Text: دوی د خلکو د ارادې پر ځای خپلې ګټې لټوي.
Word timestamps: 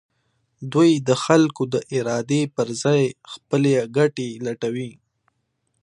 دوی 0.73 0.91
د 1.07 1.09
خلکو 1.23 1.63
د 1.73 1.75
ارادې 1.97 2.41
پر 2.55 2.67
ځای 2.83 3.03
خپلې 3.33 3.73
ګټې 3.97 4.29
لټوي. 4.45 4.91